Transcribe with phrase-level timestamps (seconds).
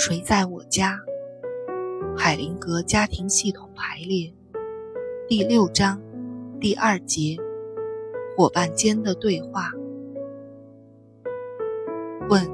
[0.00, 0.96] 谁在我家？
[2.16, 4.32] 海灵格家庭系统排列
[5.26, 6.00] 第六章
[6.60, 7.36] 第二节：
[8.36, 9.72] 伙伴间的对话。
[12.30, 12.48] 问：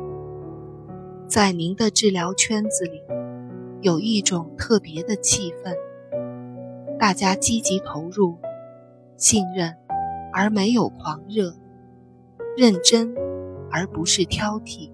[1.29, 3.03] 在您的治疗圈子里，
[3.83, 5.77] 有一种特别的气氛，
[6.99, 8.39] 大家积极投入，
[9.19, 9.77] 信任
[10.33, 11.55] 而没有狂热，
[12.57, 13.15] 认真
[13.71, 14.91] 而不是挑剔。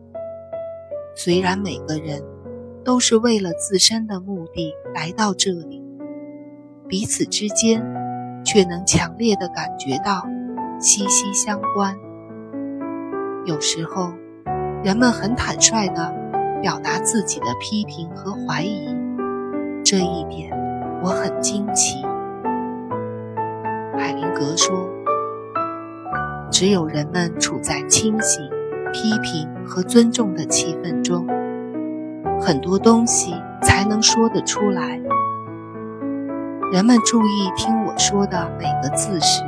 [1.15, 2.21] 虽然每个人。
[2.85, 5.83] 都是为了自身的目的来到这里，
[6.89, 7.83] 彼此之间
[8.45, 10.27] 却能强烈的感觉到
[10.81, 11.97] 息息相关。
[13.45, 14.13] 有时候，
[14.83, 16.13] 人们很坦率地
[16.63, 18.89] 表达自己的批评和怀疑，
[19.85, 20.51] 这一点
[21.03, 22.03] 我很惊奇。
[23.99, 24.89] 海灵格说
[26.51, 28.43] ：“只有人们处在清醒、
[28.93, 31.27] 批评和尊重的气氛中。”
[32.41, 34.99] 很多东西才能说得出来。
[36.73, 39.43] 人们注意听我说的每个字时，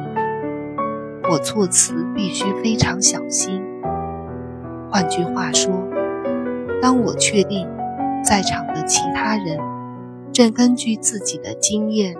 [1.31, 3.63] 我措辞必须非常小心。
[4.91, 5.73] 换句话说，
[6.83, 7.67] 当我确定
[8.23, 9.59] 在场的其他人
[10.33, 12.15] 正根据自己的经验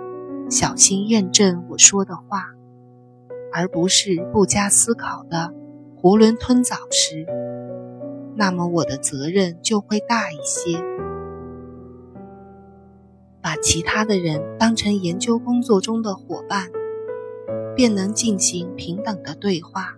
[0.49, 2.45] 小心验证我说的话，
[3.53, 5.53] 而不是不加思考的
[6.01, 7.27] 囫囵吞枣时，
[8.35, 10.77] 那么我的责任就会大一些。
[13.41, 16.71] 把其他的人当成研究工作中的伙伴，
[17.75, 19.95] 便能进行平等的对话。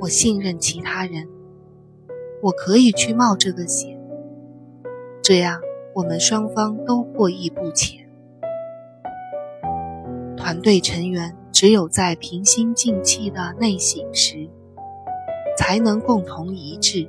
[0.00, 1.26] 我信任其他人，
[2.42, 3.98] 我可以去冒这个险，
[5.22, 5.60] 这样
[5.94, 8.06] 我们双方都获益不浅。
[10.36, 14.50] 团队成员只有在平心静气的内省时。
[15.56, 17.06] 才能共同一致。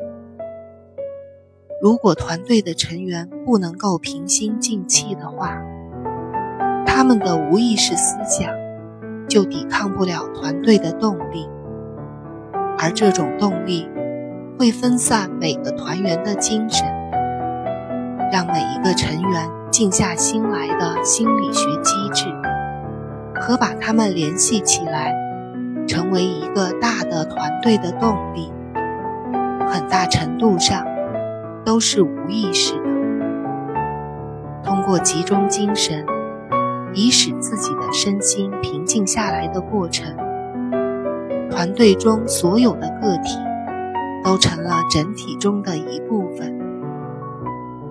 [1.81, 5.61] 如果团队的成员不能够平心静气的话，
[6.85, 8.49] 他们的无意识思想
[9.27, 11.47] 就抵抗不了团队的动力，
[12.79, 13.87] 而这种动力
[14.57, 16.87] 会分散每个团员的精神，
[18.31, 22.25] 让每一个成员静下心来的心理学机制
[23.35, 25.24] 和把他们联系起来。
[25.87, 28.51] 成为一个大的团队的动力，
[29.67, 30.85] 很大程度上
[31.63, 32.95] 都是无意识的。
[34.63, 36.05] 通过集中精神，
[36.93, 40.15] 以使自己的身心平静下来的过程，
[41.51, 43.37] 团队中所有的个体
[44.23, 46.59] 都成了整体中的一部分，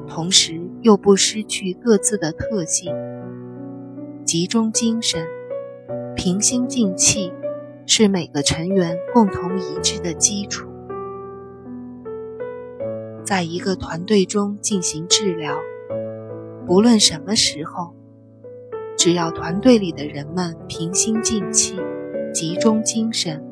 [0.09, 2.93] 同时又不失去各自的特性。
[4.25, 5.25] 集中精神，
[6.16, 7.32] 平心静气。
[7.87, 10.69] 是每个成员共同一致的基础。
[13.25, 15.56] 在一个团队中进行治疗，
[16.67, 17.94] 不论什么时候，
[18.97, 21.78] 只要团队里的人们平心静气、
[22.33, 23.43] 集中精神，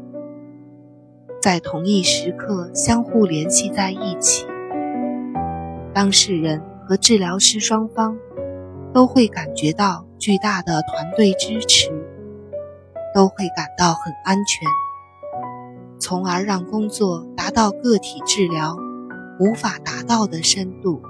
[1.40, 4.46] 在同一时刻相互联系在一起，
[5.94, 8.16] 当事人和治疗师双方
[8.92, 11.90] 都会感觉到巨大的团队支持。
[13.14, 14.68] 都会感到很安全，
[15.98, 18.76] 从而让工作达到个体治疗
[19.38, 21.02] 无法达到的深度。